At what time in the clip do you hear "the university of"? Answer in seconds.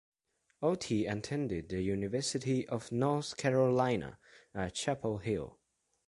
1.69-2.91